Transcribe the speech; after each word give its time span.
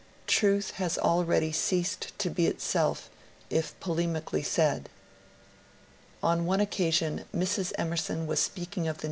Truth 0.25 0.71
has 0.81 0.97
already 0.97 1.51
ceased 1.51 2.17
to 2.17 2.31
be 2.31 2.47
itself 2.47 3.07
if 3.51 3.79
polemically 3.79 4.43
said." 4.43 4.89
On 6.23 6.47
one 6.47 6.59
occasion 6.59 7.25
Mrs. 7.35 7.71
Emerson 7.77 8.25
was 8.25 8.39
speaking 8.39 8.87
of 8.87 8.97
the. 8.97 8.99